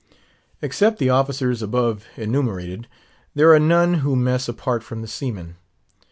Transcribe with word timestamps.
Except 0.63 0.97
the 0.97 1.11
officers 1.11 1.61
above 1.61 2.05
enumerated, 2.17 2.87
there 3.35 3.53
are 3.53 3.59
none 3.59 3.93
who 4.01 4.15
mess 4.15 4.47
apart 4.49 4.81
from 4.81 5.03
the 5.03 5.07
seamen. 5.07 5.57